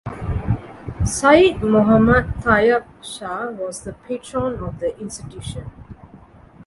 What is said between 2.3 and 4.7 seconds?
Tayyab Shah was the patron